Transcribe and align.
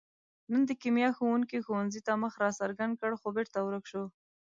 نن 0.51 0.61
د 0.69 0.71
کیمیا 0.81 1.09
ښوونګي 1.17 1.59
ښوونځي 1.65 2.01
ته 2.07 2.13
مخ 2.21 2.33
را 2.43 2.49
څرګند 2.59 2.93
کړ، 3.01 3.11
خو 3.19 3.27
بېرته 3.35 3.57
ورک 3.61 3.83
شو. 3.91 4.03